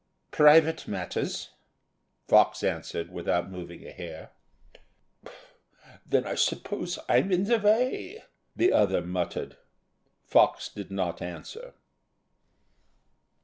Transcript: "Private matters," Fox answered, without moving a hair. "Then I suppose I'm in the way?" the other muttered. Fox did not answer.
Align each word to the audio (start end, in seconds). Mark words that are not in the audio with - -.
"Private 0.31 0.87
matters," 0.87 1.49
Fox 2.27 2.63
answered, 2.63 3.11
without 3.11 3.51
moving 3.51 3.85
a 3.85 3.91
hair. 3.91 4.31
"Then 6.07 6.25
I 6.25 6.33
suppose 6.33 6.97
I'm 7.07 7.31
in 7.31 7.43
the 7.43 7.59
way?" 7.59 8.23
the 8.55 8.73
other 8.73 9.03
muttered. 9.03 9.57
Fox 10.25 10.69
did 10.69 10.89
not 10.89 11.21
answer. 11.21 11.75